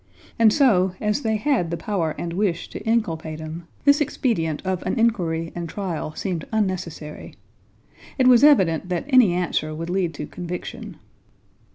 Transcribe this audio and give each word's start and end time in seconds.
And 0.39 0.51
so, 0.51 0.93
as 0.99 1.21
they 1.21 1.35
had 1.35 1.69
the 1.69 1.77
power 1.77 2.15
and 2.17 2.33
wish 2.33 2.69
to 2.69 2.83
inculpate 2.87 3.39
him, 3.39 3.67
this 3.85 4.01
expedient 4.01 4.59
of 4.65 4.81
an 4.81 4.97
inquiry 4.97 5.51
and 5.55 5.69
trial 5.69 6.15
seemed 6.15 6.47
unnecessary. 6.51 7.35
It 8.17 8.25
was 8.27 8.43
evident 8.43 8.89
that 8.89 9.05
any 9.09 9.33
answer 9.33 9.75
would 9.75 9.91
lead 9.91 10.15
to 10.15 10.25
conviction. 10.25 10.97